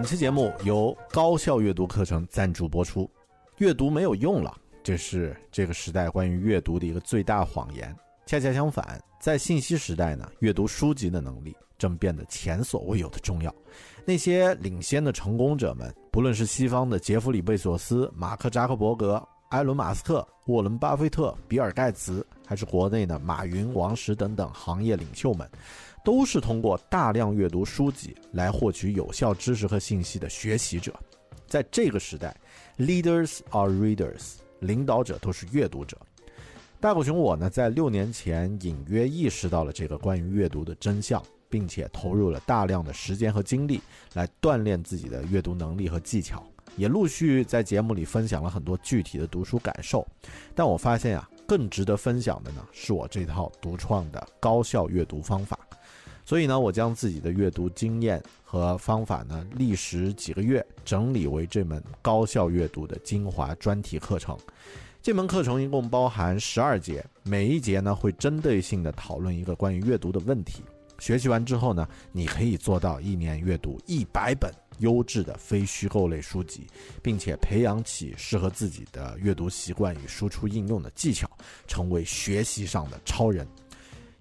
[0.00, 3.06] 本期节目由高效阅读课程赞助播出。
[3.58, 7.94] 阅读没有用了，这是这个时代关于阅读的一个最大谎言。
[8.24, 13.54] 恰恰相反，在信息时代呢，阅读书籍的能力正变得前所未有的重要。
[14.06, 25.46] 那些领先的成功者们，不论是西方的杰弗里·贝索斯、马克·扎克伯格、埃伦·马斯克、沃伦·巴菲特、比尔·盖茨，还是国内的马云、王石等等行业领袖们。
[26.04, 30.94] 都是通过大量阅读书籍来获取有效知识和信息的学习者。
[31.46, 32.36] 在这个时代
[32.78, 35.96] ，leaders are readers，领导者都是阅读者。
[36.78, 43.82] 大狗熊我呢，在六年前隐约意识到了这个关于阅读的真相，并且投入了大量的时间和精力
[44.14, 46.42] 来锻炼自己的阅读能力和技巧，
[46.76, 50.06] 也陆续在节目里分享了很多具体的读书感受。
[50.54, 55.58] 但我发现啊，更值得分享的呢，是我这套独创的高效阅读方法。
[56.30, 64.38] 所以呢，我将自己的阅读经验和方法呢，历时几个月整理为这门高效阅读的精华专题课程。
[65.02, 70.62] 这门课程一共包含十二节，每一节呢会针对性的讨论一个关于阅读的问题。
[71.00, 76.64] 学习完之后呢，你可以做到一年阅读一百本优质的非虚构类书籍，
[77.02, 81.28] 并且培养起适合自己的阅读习惯与输出应用的技巧，
[81.66, 83.44] 成为学习上的超人。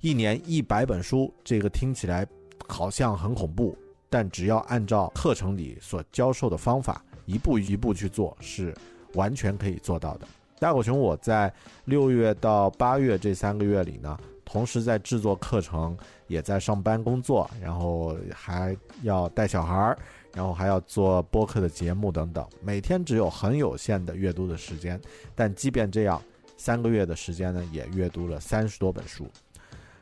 [0.01, 2.25] 一年一百本书，这个听起来
[2.69, 3.77] 好像很恐怖，
[4.09, 8.73] 但只要按照课程里所教授的方法，一步一步去做，是
[9.15, 10.25] 完全可以做到的。
[10.57, 11.53] 大狗熊，我在
[11.83, 15.97] 六月到八月这三个月里呢，同时在制作课程，
[16.27, 19.99] 也在上班工作，然后还要带小孩儿，
[20.33, 24.97] 然后还要做播客的节目等等，每天只有很有限的阅读的时间，
[25.35, 26.21] 但即便这样，
[26.55, 29.27] 三个月的时间呢，也阅读了三十多本书。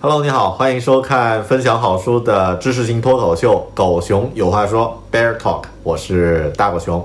[0.00, 7.04] Hello，你好，欢迎收看分享好书的知识型脱口秀《狗熊有话说》（Bear Talk），我是大狗熊。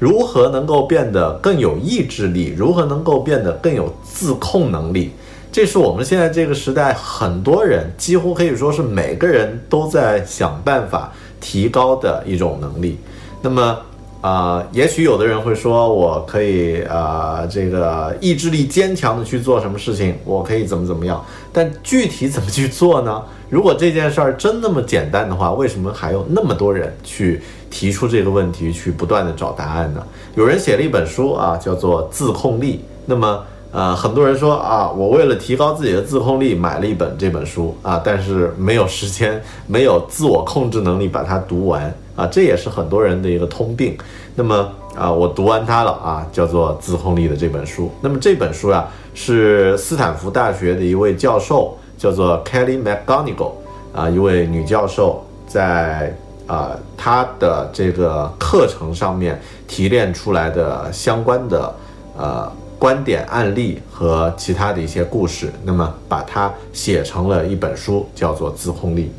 [0.00, 2.52] 如何能够变得更有意志力？
[2.56, 5.12] 如何能够变得更有自控能力？
[5.52, 12.98] 这是我们现在这个时代很多人，几乎可以说是每个人都在想办法提高的一种能力。
[13.40, 13.78] 那么，
[14.26, 21.24] 啊，也许有的人会说，我可以啊，这个意志力坚强的去做什么事情，我可以怎么怎么样。
[21.52, 23.22] 但具体怎么去做呢？
[23.48, 30.04] 如果这件事儿真那么简单的话，为什么还有那么多人去提出这个问题，去不断的找答案呢？
[30.34, 32.78] 有人写了一本书啊，叫做《自控力》。
[33.04, 41.94] 那么，呃，很多人说啊，我为了提高自己的自控力，买了一本这本书啊，但是没有时间，没有自我控制能力把它读完。
[42.16, 43.96] 啊，这也是很多人的一个通病。
[44.34, 47.90] 那么啊，我读完它了啊，叫做《自控力》的这本书。
[48.00, 53.52] 那么这本书啊，是斯坦福大学的一位教授，叫做 Kelly McGonigal
[53.94, 56.16] 啊，一位女教授，在
[56.46, 61.74] 啊她的这个课程上面提炼出来的相关的
[62.16, 69.10] 呃观点、案例和其他的一些故事，那么把它写成了一本书，叫做《自控力》。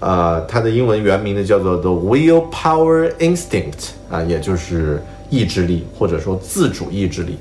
[0.00, 7.38] 呃，它的英文原名呢叫做 The Willpower Instinct 啊，也就是意志力或者说自主意志力。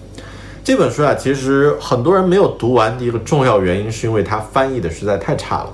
[0.64, 5.70] 这本书啊，其实很多人没有读完的一个重要原因，是因为它翻译的实在太差了。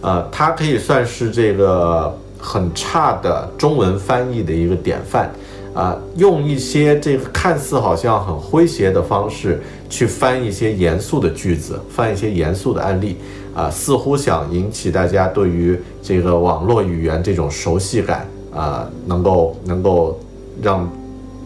[0.00, 5.30] 呃，它可以算是这个很差的中文翻译的一个典范。
[5.74, 9.60] 啊，用一些这个看似好像很诙谐的方式
[9.90, 13.16] 去翻一些严肃的句子，翻一些严肃的案例，
[13.54, 20.18] 啊，似乎想引起大家对于这个网络语言这种熟悉感，啊，能够能够
[20.60, 20.90] 让。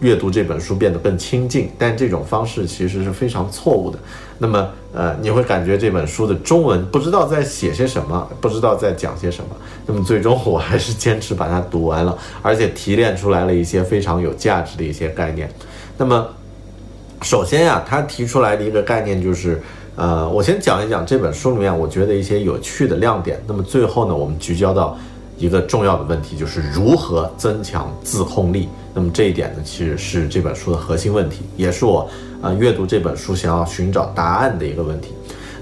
[0.01, 3.99] 阅读这本书变得更亲近，但这种方式其实是非常错误的。
[4.37, 9.49] 那么，呃，你会感觉这本书的中文不知道在写些什么，不知道在讲些什么。
[9.85, 15.51] 那么，最终我还是坚持把它读完了，而且提炼出来了一些非常有价值的一些概念。
[15.97, 16.25] 那么，
[17.21, 19.61] 首先呀，他提出来的一个概念就是，
[19.99, 23.37] 呃，我先讲一讲这本书里面我觉得一些有趣的亮点。
[23.45, 24.97] 那么最后呢，我们聚焦到。
[25.41, 28.67] 一个重要的问题就是如何增强自控力。
[28.93, 32.05] 那么这一点呢，其实是这本书的核心问题，也是我
[32.41, 35.13] 啊阅读这本书想要寻找答案的一个问题。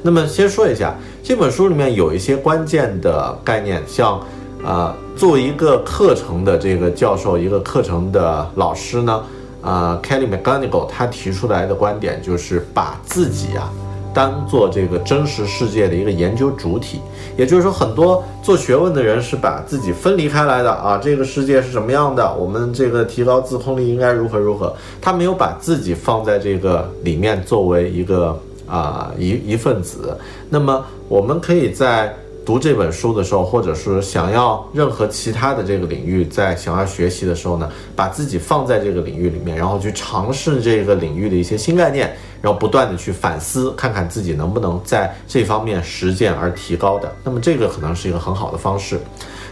[0.02, 4.20] 那么先说一下这本书里面有一些关键的概念，像
[4.66, 9.24] 啊作为一个课程的这个教授，一个课程的老师呢，
[9.62, 13.72] 啊 Kelly McGonigal 他提出来的观点就是把自己啊。
[14.18, 17.00] 当做这个真实世界的一个研究主体，
[17.38, 20.98] 也就是说，很多做学问的人是把自己分离开来的啊。
[20.98, 22.34] 这个世界是什么样的？
[22.34, 24.76] 我们这个提高自控力应该如何如何？
[25.00, 28.36] 他没有把自己放在这个里面作为一个
[28.66, 30.18] 啊一一份子。
[30.50, 32.12] 那么，我们可以在。
[32.48, 47.14] 读这本书的时候，或者是想要任何其他的这个领域，在想要学习的时候呢，把自己放在这个领域里面，然后去尝试这个领域的一些新概念，然后不断的去反思，看看自己能不能在这方面实践而提高的。
[47.24, 49.00] 那么这个可能是一个很好的方式。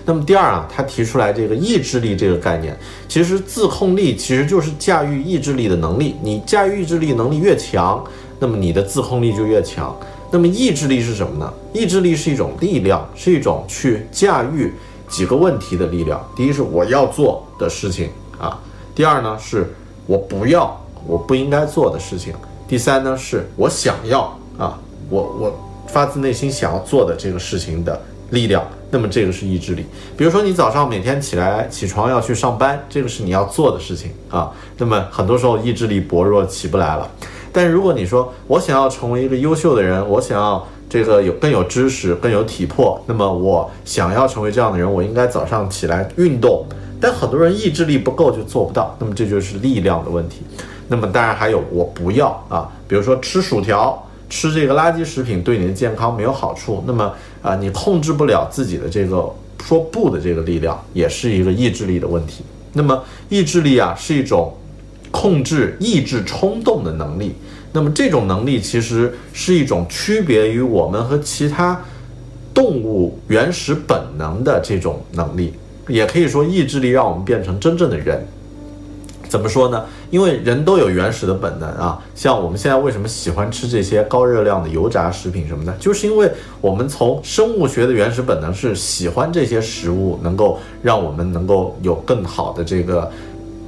[0.07, 2.77] 那么第二啊，他提出来这个意志力这个概念，
[3.07, 6.15] 其实自控力其实就是驾驭意志力的能力。
[6.21, 8.03] 你驾驭意志力能力越强，
[8.37, 9.97] 那么你的自控力就越强。
[10.31, 11.51] 那么意志力是什么呢？
[11.73, 14.71] 意志力是一种力量，是一种去驾驭
[15.07, 16.23] 几个问题的力量。
[16.35, 18.59] 第一是我要做的事情啊，
[18.93, 19.73] 第二呢是
[20.05, 22.33] 我不要我不应该做的事情，
[22.67, 24.21] 第三呢是我想要
[24.57, 24.79] 啊，
[25.09, 28.01] 我我发自内心想要做的这个事情的
[28.31, 28.63] 力量。
[28.91, 29.85] 那么这个是意志力。
[30.15, 34.51] 比如说你早上每天起来起床要去上班，这个是你要做的事情啊。
[34.77, 37.09] 那么很多时候意志力薄弱起不来了。
[37.51, 46.65] 但如果你说我想要成为一个优秀的人，我想要这个有更有知识、更有体魄，那么我想要成为这样的人，我应该早上起来运动。
[47.01, 50.41] 但很多人意志力不够就做不到，那么这就是力量的问题。
[50.87, 59.29] 那么当然还有我不要啊，比如说吃薯条、吃这个垃圾食品对你的健康没有好处，那么啊你控制不了自己的这个
[59.63, 62.43] 说不的这个力量，也是一个意志力的问题。
[62.73, 64.53] 那么意志力啊是一种。
[65.11, 67.33] 控制意志冲动的能力，
[67.71, 71.79] 那么这种能力其实是一种区别于我们和其他
[72.53, 75.53] 动物原始本能的这种能力，
[75.87, 78.27] 也可以说意志力让我们变成真正的人。
[79.35, 79.83] 怎么说呢？
[80.09, 93.11] 因为人都有原始的本能啊，像我们现在为什么喜欢吃这些高热量的油炸食品什么的，就是因为我们从生物学的原始本能是喜欢这些食物，能够让我们能够有更好的这个。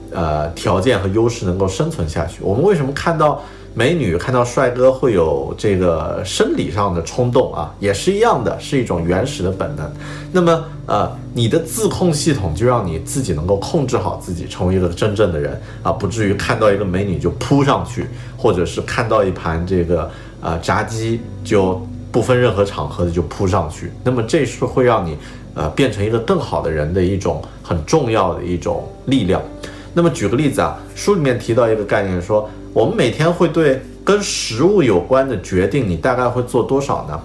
[0.09, 2.39] 呃，条件和优势能够生存下去。
[2.41, 3.43] 我们为什么看到
[3.77, 7.71] 美女、看到帅哥会有这个生理上的冲动啊？
[7.79, 9.87] 也是一样的，是一种原始的本能。
[10.31, 20.09] 那么，呃，你的自控系统就让你自己能够控制好自己，成为一个真正的人啊，不至于看到一个美女就扑上去，或者是看到一盘这个
[20.41, 21.79] 呃炸鸡就
[22.11, 23.91] 不分任何场合的就扑上去。
[24.03, 25.15] 那么，这是会让你
[25.53, 29.39] 呃变成一个更好的人的一种很重要的一种力量。
[29.93, 32.47] 那么举个例子啊，书里面提到一个概念，说
[32.77, 37.19] 我们每天会对跟食物有关的决定，你大概会做多少呢？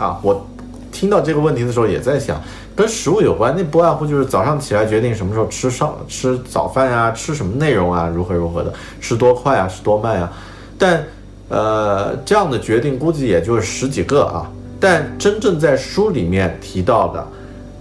[0.00, 0.46] 啊，我
[0.92, 2.40] 听到这个问题的时候也在想，
[2.76, 10.32] 跟食物有关，那不外乎就是早上起来决定什么时候吃上吃早饭呀，吃什么内容啊，如何如何的，吃多快啊，吃多慢啊。
[10.78, 11.04] 但
[11.48, 14.48] 呃，这样的决定估计也就是十几个啊。
[14.78, 17.26] 但真正在书里面提到的，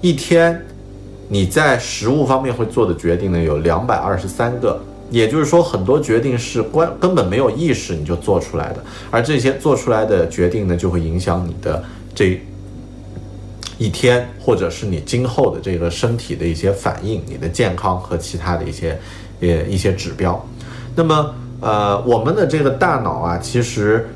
[0.02, 0.60] 一天。
[1.28, 4.80] 你在食物方面会做的决定呢，有两百二十三个，
[5.12, 11.84] 也就是说，很多决定是关根本没有意识你就做出来的，而这些做出来的决定呢，就会影响你的
[12.14, 12.42] 这
[13.78, 19.00] 一天，或者是你今后的这个身体的一些反应，你的健康和其他的一些
[19.42, 20.44] 呃一些指标。
[20.96, 24.08] 那么，呃，我们的这个大脑啊，其实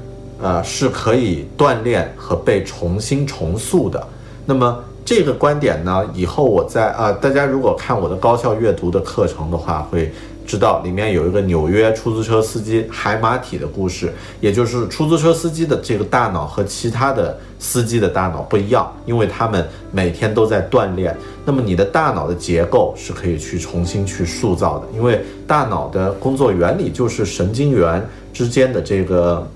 [0.42, 4.06] 呃是可以锻炼和被重新重塑的。
[4.46, 4.84] 那么。
[5.06, 10.14] 这个观点呢，以后我在啊，大家如果看我的高效阅读的课程的话，会
[10.50, 21.16] 知道里面有一个纽约出租车司机海马体的故事，也就是出租车司机的这个大脑和其他的司机的大脑不一样，因为他们每天都在锻炼。
[21.46, 28.04] 那么你的大脑的结构是可以去重新去塑造的，因为大脑的工作原理就是神经元
[28.34, 29.48] 之间的这个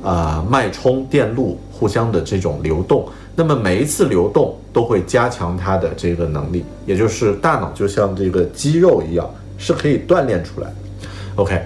[0.00, 3.04] 啊脉冲电路互相的这种流动。
[3.34, 9.28] 那么每一次流动都会加强它的这个能力，也就是大脑就像这个肌肉一样。
[9.60, 10.72] 是可以锻炼出来
[11.36, 11.62] ，OK。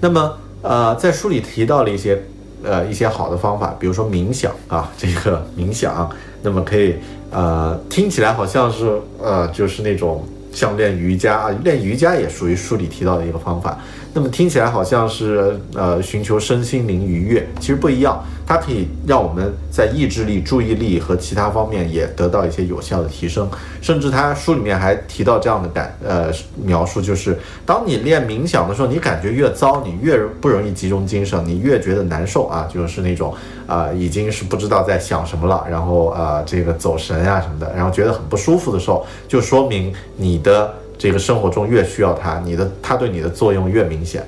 [0.00, 2.20] 那么，呃，在书里提到了一些，
[2.62, 6.10] 呃，一些好的方法，比如说冥想啊， 这个冥想，
[6.42, 6.96] 那么可以，
[7.30, 13.78] 呃，听起来好像是，呃，就是那种像练瑜伽啊，练瑜伽也属于书里提到的一个方法。
[14.12, 23.46] 那么听起来好像是呃寻求身心灵愉悦，其实不一样，它可以让我们在意志力、注意力和其他方面也得到一些有效的提升。
[23.82, 26.32] 甚至他书里面还提到这样的感呃
[26.64, 33.34] 描述，就是当你练冥想的时候，你感觉越糟，你越不容易集中精神，你越觉得难受啊，就是那种
[33.66, 40.74] 啊已经是不知道在想什么了，然后啊这个走神啊什么的，然后觉得很不舒服的时候，就说明你的。
[41.00, 44.20] 这个生活中越需要它，你的它对你的作用越明显。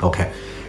[0.00, 0.24] OK，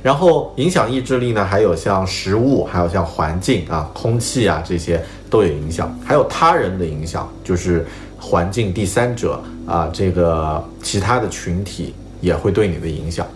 [0.07, 7.85] 然后影响意志力呢，还有像食物，还有像环境啊、空气啊这些都有影响，还有他人的影响，就是
[8.17, 13.27] 环境、第三者啊，这个其他的群体也会对你的影响。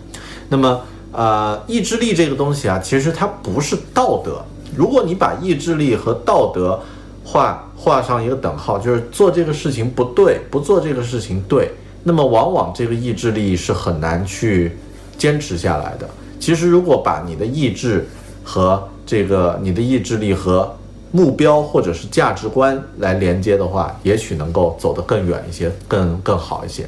[0.48, 0.80] 那么
[1.12, 4.42] 呃，意志力这个东西啊，其实它不是道德。
[4.74, 6.80] 如果你把意志力和道德
[7.22, 11.70] 画画上一个等号，就是做这个事情不对，不做这个事情对，
[12.02, 14.72] 那么往往这个意志力是很难去
[15.18, 16.08] 坚持下来的。
[16.42, 18.04] 其实，如果把你的意志
[18.42, 20.74] 和这个你的意志力和
[21.12, 26.84] 目标或者是价值观来连接的话，也许能够走得更远一些，更更好一些。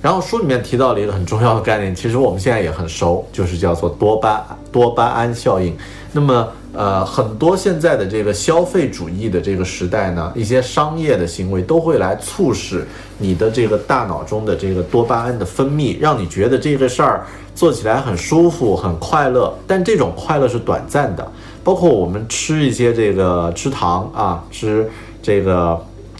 [0.00, 5.76] 然后书里面提到了一个很重要的概念，其实我们现在也很熟，就是叫做多巴多巴胺效应。
[6.12, 6.48] 那么。
[6.74, 17.26] 呃，很多现在的这个消费主义的这个时代呢，一些商业的行为都会来促使你的这个大脑中的这个多巴胺的分泌，让你觉得这个事儿
[17.58, 19.52] 做起来很舒服、很快乐。
[19.66, 21.32] 但这种快乐是短暂的，
[21.64, 24.88] 包括我们吃一些这个吃糖啊，吃
[25.20, 25.70] 这个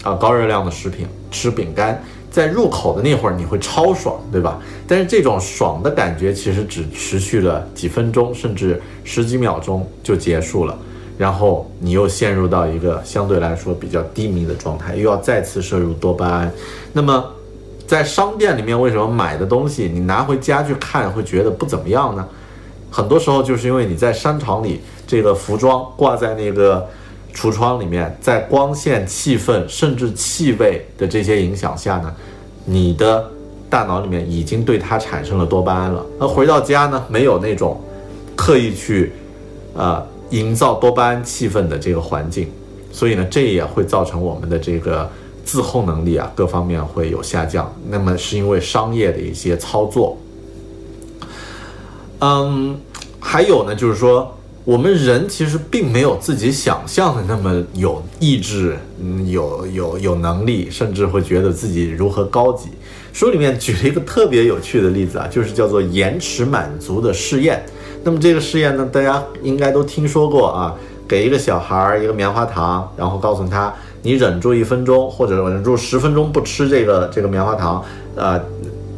[0.03, 2.03] 啊高热量的食品，吃饼干。
[2.29, 4.59] 在入口的那会儿，你会超爽，对吧？
[4.89, 10.77] 但是这种爽的感觉其实只持续了几分钟，甚至十几秒钟就结束了，
[11.17, 16.53] 然后你又陷入到一个相对来说比较低迷的状态，又要再次摄入多巴胺。
[16.93, 17.25] 那么，
[17.89, 22.25] 在商店里面，为什么买的东西你拿回家去看会觉得不怎么样呢？
[22.89, 26.87] 很多时候就是因为你在商场里，这个服装挂在那个。
[27.35, 32.13] 橱窗里面，在光线、气氛甚至气味的这些影响下呢，
[32.65, 33.31] 你的
[33.71, 36.05] 大脑里面已经对它产生了多巴胺了。
[36.19, 37.81] 那回到家呢，没有那种
[38.35, 39.13] 刻意去
[39.75, 42.51] 呃营造多巴胺气氛的这个环境，
[42.91, 45.09] 所以呢，这也会造成我们的这个
[45.49, 47.75] 自控能力啊各方面会有下降。
[47.89, 50.19] 那么是因为商业的一些操作。
[52.21, 52.79] 嗯，
[53.19, 54.35] 还有呢，就是说。
[54.65, 62.69] 我们人其实并没有自己想象的那么有意志，嗯，有有有能力，甚至会觉得自己如何高级。
[63.15, 67.65] 书里面举了一个特别有趣的例子啊，就是叫做延迟满足的试验。
[68.05, 70.75] 那么这个试验呢，大家应该都听说过啊，
[71.09, 77.85] 给一个小孩儿一个棉花糖，然后告诉他，你忍住一分钟或者忍住十分钟不吃这个这个棉花糖，
[78.17, 78.41] 呃。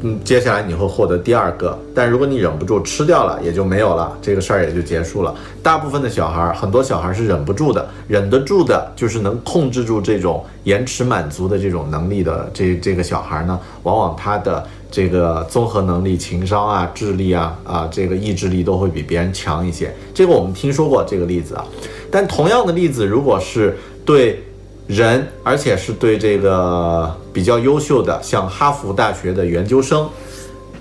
[0.03, 5.35] 嗯，接下来你会获得第二个，但如果你忍不住吃掉了，也就没有了，这个事儿也就结束了。
[5.63, 19.95] 大部分的小孩儿，很多小孩儿是忍不住的，忍得住的，就是能控制住这种延迟满足的这种能力的这这个小孩儿呢，往往他的这个综合能力、情商啊、智力啊啊，这个意志力都会比别人强一些。
[20.15, 21.67] 这个我们听说过这个例子啊，
[22.11, 23.77] 但同样的例子，如果是
[24.07, 24.43] 对。
[24.91, 30.09] 人，而且是对这个比较优秀的，像哈佛大学的研究生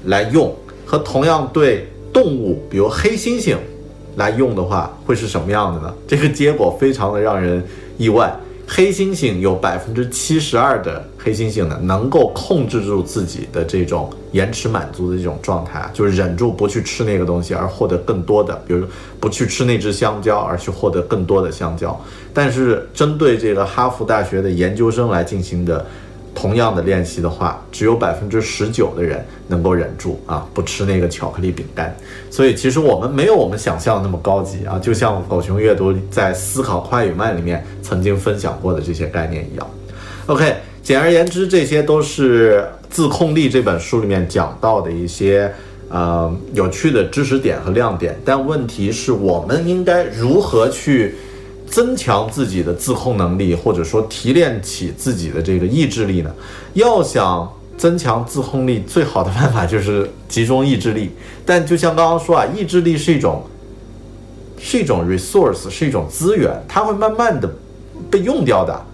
[0.05, 0.51] 来用，
[0.83, 3.55] 和同样对动物，比如黑猩猩
[4.15, 5.93] 来用的话，会是什么样的呢？
[6.07, 7.63] 这个结果非常的让人
[7.99, 8.35] 意外。
[8.71, 18.85] 黑猩猩有百分之七十二的黑猩猩呢，能够控制住自己的这种延迟满足的这种状态，就是忍住不去吃那个东西，而获得更多的，比如
[19.19, 21.99] 不去吃那只香蕉，而去获得更多的香蕉。
[22.31, 25.83] 但是针对这个哈佛大学的研究生来进行的。
[26.39, 31.93] 同样的练习的话，只有百分之十九的人能够忍住啊，不吃那个巧克力饼干。
[32.31, 39.67] 所以其实我们没有我们想象的那么高级啊，就像狗熊阅读在《思考快与慢》里面曾经分享过的这些概念一样。
[40.27, 45.51] OK，简而言之，这些都是《自控力》这本书里面讲到的一些
[45.89, 48.17] 呃有趣的知识点和亮点。
[48.23, 51.15] 但问题是我们应该如何去
[51.69, 56.31] 增强自己的自控能力，或者说提炼起自己的这个意志力呢？
[56.73, 61.11] 要想增强自控力，最好的办法就是集中意志力。
[61.45, 63.43] 但就像刚刚说啊，意志力是一种
[64.59, 67.49] 是一种 resource，是一种资源，它会慢慢的
[68.09, 68.85] 被用掉的。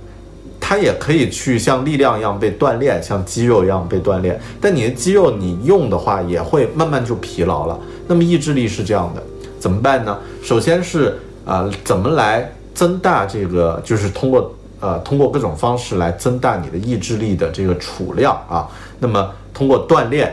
[0.67, 4.39] 它也可以去像力量一样被锻炼，像肌肉一样被锻炼。
[4.60, 7.79] 但你的肌肉你用的话，也会慢慢就疲劳了。
[8.08, 9.22] 那么意志力是这样的，
[9.60, 10.17] 怎么办呢？
[10.41, 13.82] 首先是啊，怎么来增大这个？
[13.84, 18.70] 就是通过呃，通过各种方式来增大你的意志力的这个储量啊。
[19.00, 20.32] 那么通过锻炼，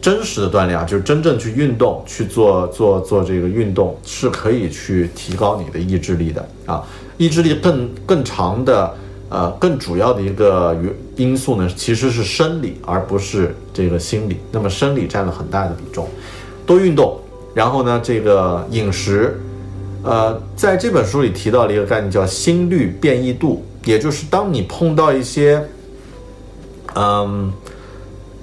[0.00, 6.82] 真实的锻炼啊，就是真正去运动，去做做做这个运动，是可以去提高你的意志力的啊。
[7.18, 8.92] 意志力更更长的。
[9.30, 10.74] 呃，更主要的一个
[11.16, 14.38] 因素呢，其实是生理，而不是这个心理。
[14.50, 16.08] 那么生理占了很大的比重，
[16.64, 17.20] 多运动，
[17.52, 19.38] 然后呢，这个饮食，
[20.02, 25.62] 呃，在这本书里提到了一个概念叫心率变异度，也就是当你碰到一些，
[26.94, 27.52] 嗯，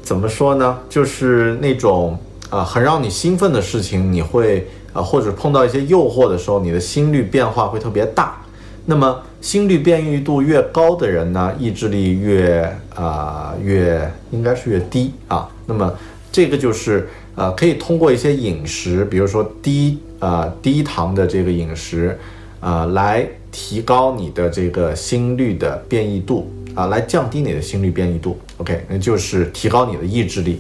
[0.04, 2.18] 怎么说呢，就是那种
[2.50, 8.38] 啊很让你兴奋的事情，你会啊或者碰到一些诱惑的时候，你的心率变化会特别大。
[8.86, 15.50] 那么心率变异度越高的人呢，意志力越啊越应该是越低啊。
[15.66, 15.92] 那么
[16.32, 22.18] 这个就是呃可以通过一些饮食，比如说低啊低糖的这个饮食
[22.60, 28.38] 啊，来提高你的这个心率的变异度啊，来降低你的心率变异度。
[28.58, 30.60] OK，那就是提高你的意志力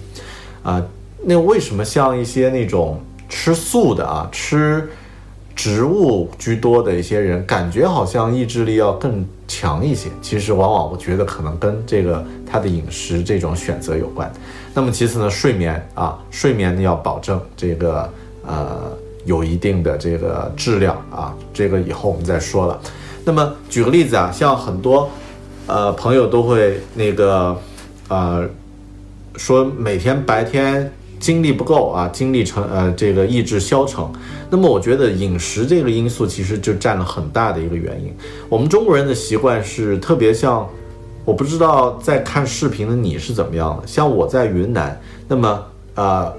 [0.63, 0.85] 啊。
[1.23, 4.87] 那为什么像一些那种吃素的啊吃？
[5.55, 10.09] 植物居多的一些人，感觉好像意志力要更强一些。
[10.21, 14.29] 其实，往往我觉得可能跟这个他的饮食这种选择有关。
[14.73, 18.09] 那么，其次呢，睡眠啊，睡眠要保证这个
[18.45, 18.91] 呃
[19.25, 21.35] 有一定的这个质量啊。
[21.53, 22.79] 这个以后我们再说了。
[23.25, 25.09] 那么，举个例子啊，像很多
[25.67, 27.59] 呃朋友都会那个
[28.07, 28.47] 呃
[29.35, 30.91] 说每天白天。
[31.17, 34.05] 精力不够啊，精力成呃这个意志消沉，
[34.49, 38.13] 那么我觉得饮食这个因素其实就占了很大的一个原因。
[38.49, 40.67] 我们中国人的习惯是特别像，
[41.23, 43.87] 我不知道在看视频的你是怎么样的。
[43.87, 45.63] 像我在云南，那么
[45.95, 46.31] 呃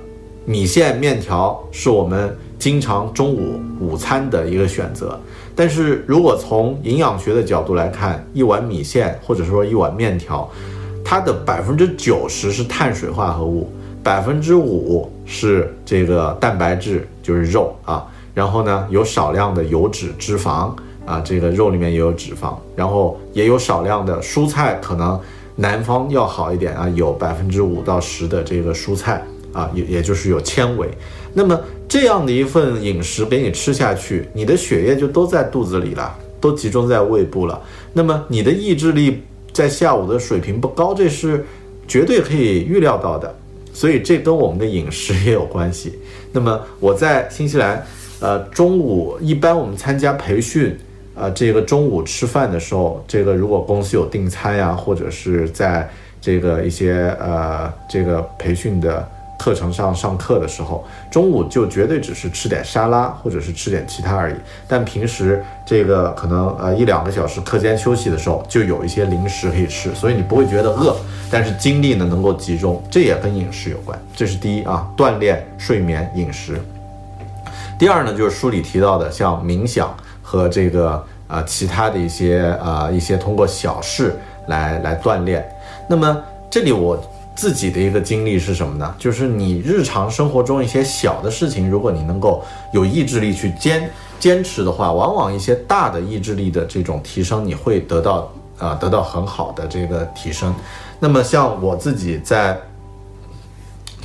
[0.45, 5.19] 米线面条是我们经常中午午餐的一个选择。
[5.55, 10.49] 但是如果从营养学的角度来看，一碗米线或者说一碗面条，
[11.05, 13.71] 它的百分之九十是碳水化合物。
[14.03, 20.73] 百分之五是这个蛋白质，就是肉啊，然后呢有少量的油脂脂肪
[21.05, 25.19] 啊，这个肉里面也有脂肪，然后也有少量的蔬菜，可能
[25.57, 29.21] 南方要好一点啊，有百分之五到十的这个蔬菜
[29.53, 30.89] 啊，也也就是有纤维。
[31.39, 37.61] 那么这样的一份饮食给你吃下去，你的血液就都在肚子里了，都集中在胃部了。
[37.93, 39.23] 那么你的意志力
[39.53, 41.45] 在下午的水平不高，这是
[41.87, 43.33] 绝对可以预料到的。
[43.75, 45.99] 所以这跟我们的饮食也有关系。
[46.33, 47.87] 那么我在新西兰，
[48.21, 50.75] 呃，中午一般我们参加培训，
[51.15, 55.87] 呃，这个中午吃饭的时候，这个如果公司有订餐呀，或者是在
[56.19, 59.07] 这个一些呃这个培训的。
[59.39, 64.35] 课程上上课的时候，中午就绝对只是吃点沙拉或者是吃点其他而已。
[64.67, 70.97] 但平时这个可能呃一两个小时课间休息的时候，就有一些零食可以吃，所以你不会觉得饿，
[71.31, 73.99] 但是精力呢能够集中，这也跟饮食有关。
[74.15, 76.61] 这是第一啊，锻炼、睡眠、饮食。
[77.79, 84.19] 第二呢，就是书里提到的像冥想和这个啊其他的一些啊一些通过小事
[84.49, 85.47] 来来锻炼。
[85.89, 86.99] 那么这里我。
[87.37, 88.95] 自己的一个经历是什么呢？
[88.99, 100.55] 就是你日常生活中一些小的事情，如果你能够有意志力去坚坚持的话，往往一些大的意志力的这种提升，你会得到啊得到很好的这个提升。
[100.99, 102.59] 那么像我自己在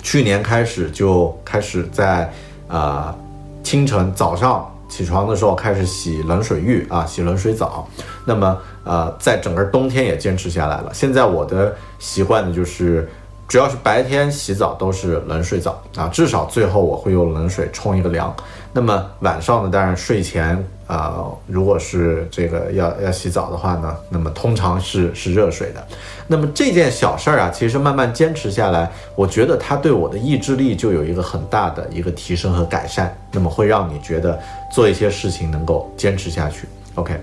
[0.03, 2.29] 去年开始就开始在
[2.67, 3.15] 啊
[3.63, 7.87] 清晨早上起床的时候开始洗冷水浴啊洗冷水澡，
[8.25, 10.93] 那么呃在整个冬天也坚持下来了。
[10.93, 13.09] 现在我的习惯呢就是。
[13.51, 18.33] 主要是白天洗澡都是冷水澡啊，至少最后我会用冷水冲一个凉。
[18.71, 25.85] 那么晚上呢，当然睡前啊，如果是这个要要洗澡的话呢，那么通常是是热水的。
[26.27, 33.13] 那么这件小事儿啊，其实慢慢坚持下来，我觉得它对我的意志力就有一个很大的一个提升和改善。
[33.33, 34.39] 那么会让你觉得
[34.73, 36.69] 做一些事情能够坚持下去。
[36.95, 37.19] OK，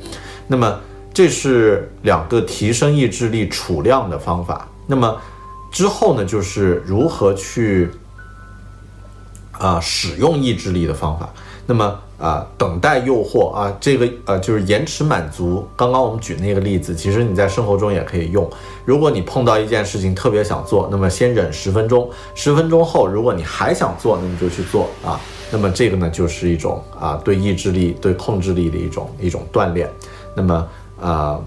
[0.47, 0.79] 那么。
[1.11, 4.69] 这是两个提升意志力储量的方法。
[4.87, 5.17] 那么
[5.71, 7.91] 之后呢，就是如何去
[9.53, 11.29] 啊使用意志力的方法。
[11.67, 15.69] 那么啊，等待诱惑啊，这个呃就是延迟满足。
[15.77, 18.51] 刚刚我们举那个例子，其实你在生活中也可以用。
[18.87, 25.21] 如果你碰到一件事情特别想做，那么先忍十分钟，十分钟后，如果你还想做，那么就去做啊。
[25.51, 29.89] 那么这个呢，就是一种啊对意志力、对控制力的一种一种锻炼。
[30.35, 30.69] 那么
[31.01, 31.39] 啊，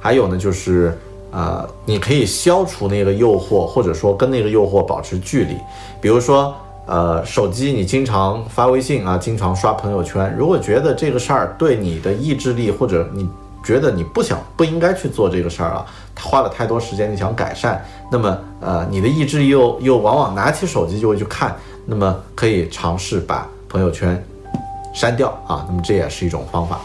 [0.00, 0.98] 还有呢，就是
[1.36, 5.56] 啊，你可以消除那个诱惑，或者说跟那个诱惑保持距离，
[6.00, 6.54] 比如说。
[6.88, 10.32] 呃，手机你经常发微信啊，经常刷朋友圈。
[10.38, 13.28] 如果觉得这个事儿对你的意志力，或者你
[13.64, 15.84] 觉得你不想不应该去做这个事儿啊，
[16.16, 24.24] 花了太多时间，你想改善，那么呃，你的意志力又又往往拿起手机就会去看，那么可以尝试把朋友圈
[24.94, 26.80] 删掉啊，那么这也是一种方法。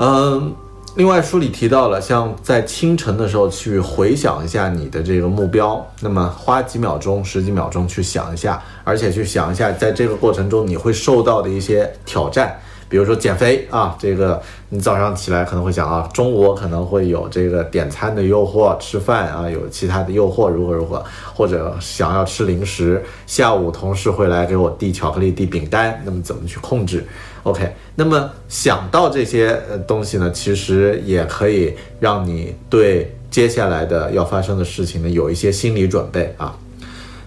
[0.00, 0.54] 嗯。
[0.96, 27.06] 另外，书里提到了，像在清晨的时候去回想一下你的这个目标，那么花几秒钟、十几秒钟去想一下，而且去想一下，在这个过程中你会受到的一些挑战，比如说减肥啊，这个你早上起来可能会想啊，中午可能会有这个点餐的诱惑，吃饭啊有其他的诱惑，如何如何，或者想要吃零食，下午同事会来给我递巧克力、递饼干，那么怎么去控制？
[27.42, 36.54] ？OK，那么想到这些东西呢，其实也可以让你对接下来的要发生的事情呢有一些心理准备啊。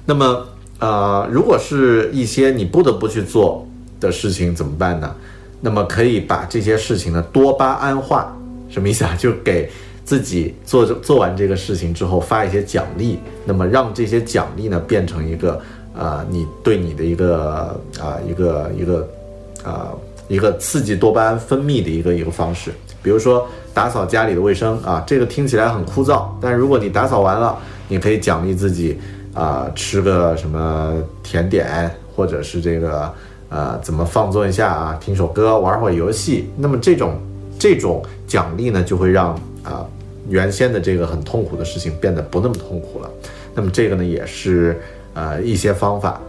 [0.05, 0.45] 那么
[0.79, 3.67] 呃，如果是一些你不得不去做
[3.99, 5.15] 的事情怎么办呢？
[5.61, 8.37] 那么可以把这些事情呢多巴胺化，
[8.69, 9.15] 什么意思啊？
[9.17, 9.69] 就给
[10.05, 15.59] 自己做做完这个事情之后发一些奖励，那么让这些奖励呢变成一个
[15.97, 19.09] 呃你对你的一个啊一个一个。
[19.63, 19.91] 啊，
[20.27, 22.71] 一个刺激多巴胺分泌的一个一个方式，
[23.01, 28.99] 比如说打扫家里的卫生啊，这个听起来很枯燥，但如果你打扫完了，你可以奖励自己
[29.33, 33.11] 啊，吃个什么甜点，或者是这个
[33.49, 37.19] 呃，怎么放纵一下啊，听首歌，玩会儿游戏，那么这种
[37.57, 39.29] 这种奖励呢，就会让
[39.63, 39.85] 啊
[40.27, 43.09] 原先的这个很痛苦的事情变得不那么痛苦了。
[43.55, 44.79] 那么这个呢，也是
[45.13, 46.19] 呃一些方法。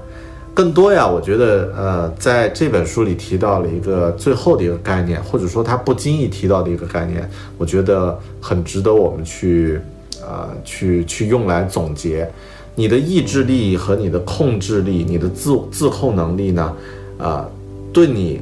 [0.55, 9.81] 更多呀，我觉得，呃，在这本书里提到了一个最后的一个概念，或者说他不经意提到的一个概念，我觉得很值得我们去，
[10.23, 12.31] 呃，去去用来总结。
[12.77, 16.73] 你的意志力和你的控制力，你的自自控能力呢，
[17.19, 17.49] 啊，
[17.93, 18.41] 对你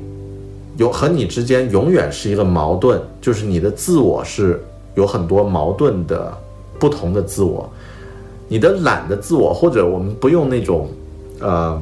[0.77, 4.63] 有和你之间永远是一个矛盾，就是你的自我是
[4.97, 6.31] 有很多矛盾的
[6.79, 7.71] 不同的自我，
[8.49, 10.91] 你的懒的自我，或者我们不用那种，
[11.41, 11.81] 呃。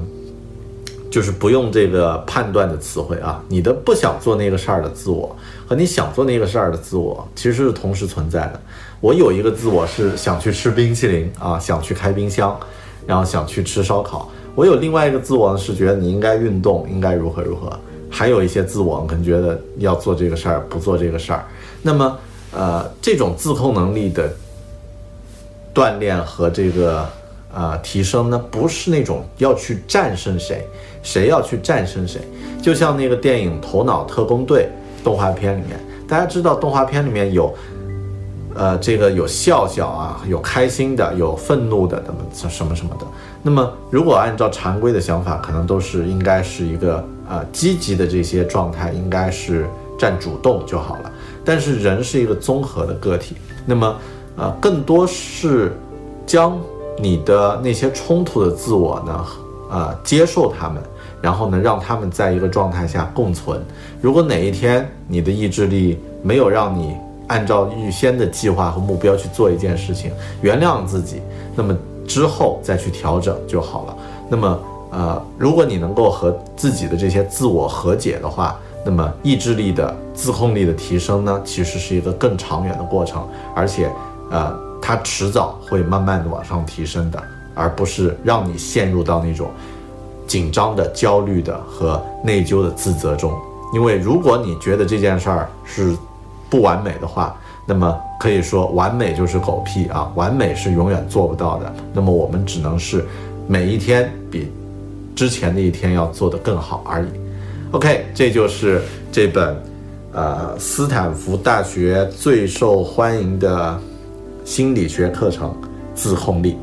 [1.11, 8.61] 就是不用这个判断的词汇啊，你的不想做那个事儿的自我和你想做那个事儿的自我其实是同时存在的。
[9.01, 12.59] 我有一个自我是想去吃冰淇淋啊，想去开冰箱，
[13.07, 14.31] 然后想去吃烧烤。
[14.55, 17.77] 我有另外一个自我呢是觉得你应该运动，应该如何如何。
[18.11, 21.45] 还有一些自我可能觉得要做这个事儿，不做这个事儿。
[21.81, 22.19] 那么，
[22.53, 24.31] 呃，这种自控能力的
[25.73, 27.09] 锻炼和这个
[27.55, 30.67] 呃提升呢，不是那种要去战胜谁。
[31.03, 32.21] 谁要去战胜谁？
[32.61, 34.69] 就像那个电影《头脑特工队》
[35.03, 37.55] 动画片里面，大家知道动画片里面有，
[38.55, 42.19] 呃，这个有笑笑啊，有开心的，有愤怒的，那么
[42.51, 43.07] 什么什么的。
[43.43, 49.67] 那么如果按照常规的想法，可能都是应该是一个呃积极的这些状态，应该是
[49.99, 51.11] 占主动就好了。
[51.43, 53.97] 但是人是一个综合的个体，那么
[54.37, 55.73] 呃更多是
[56.27, 56.61] 将
[57.01, 59.27] 你的那些冲突的自我呢。
[59.73, 60.83] 呃，接受他们，
[61.23, 63.65] 然后呢，让他们在一个状态下共存。
[64.01, 66.97] 如果哪一天你的意志力没有让你
[67.29, 70.11] 按照预先的计划和目标去做一件事情，
[70.43, 71.23] 原谅自己，
[71.55, 71.73] 那么
[72.05, 73.97] 之后再去调整就好了。
[74.29, 74.61] 那么，
[74.91, 83.89] 呃，如果你能够和自己的这些自我和解的话，那么意志力的自控力的提升呢，其实是一个更长远的过程，而且，
[84.33, 87.23] 呃，它迟早会慢慢的往上提升的。
[87.53, 89.51] 而不是让你陷入到那种
[90.27, 93.37] 紧张的、焦虑的和内疚的自责中。
[93.75, 95.95] 因为如果你觉得这件事儿是
[96.49, 100.11] 不完美的话，那么可以说完美就是狗屁啊！
[100.15, 101.71] 完美是永远做不到的。
[101.93, 103.05] 那么我们只能是
[103.47, 104.51] 每一天比
[105.15, 107.09] 之前的一天要做得更好而已。
[107.73, 108.81] OK，这就是
[109.13, 109.61] 这本
[110.13, 113.79] 呃斯坦福大学最受欢迎的
[114.51, 115.49] 心理学课程
[115.95, 116.57] 《自控力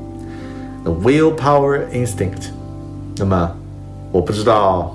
[0.83, 0.91] ，the》。
[1.01, 2.49] Willpower instinct，
[3.15, 3.49] 那么
[4.11, 4.93] 我不知道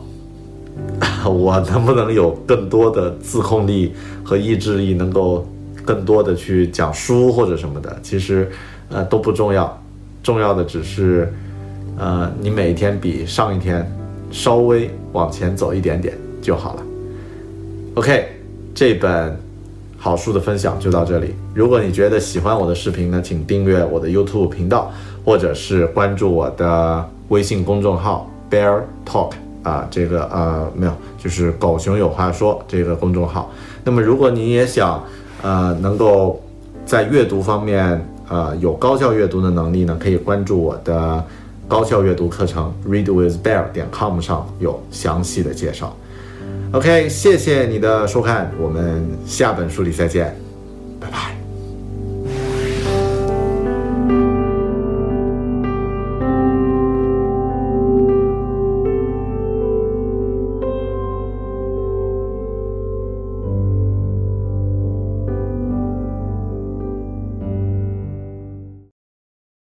[1.25, 5.49] 我能不能有更多的自控力和意志力，能够
[5.87, 8.51] 更多的去讲书或者什么的，其实
[8.91, 9.83] 呃都不重要，
[10.23, 11.33] 重要的只是
[11.97, 13.91] 呃你每一天比上一天
[14.31, 16.83] 稍微往前走一点点就好了。
[17.95, 18.29] OK，
[18.75, 19.35] 这本
[20.05, 21.33] 好书的分享就到这里。
[21.55, 24.91] 如果你觉得喜欢我的视频呢，请订阅我的 YouTube 频道，
[25.25, 29.31] 或者是关注我的微信公众号 Bear Talk
[29.63, 33.53] 啊，这个呃没有，就是狗熊有话说这个公众号。
[33.85, 35.01] 那么如果你也想
[35.41, 36.43] 呃能够
[36.85, 41.25] 在阅读方面呃有高效阅读的能力呢，可以关注我的
[41.69, 45.97] 高效阅读课程 ReadWithBear 点 com 上有详细的介绍。
[46.74, 50.36] OK，谢谢你的收看，我们下本书里再见，
[51.00, 51.36] 拜拜。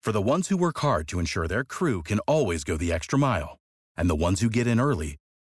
[0.03, 3.17] For the ones who work hard to ensure their crew can always go the extra
[3.17, 3.59] mile,
[3.95, 5.17] and the ones who get in early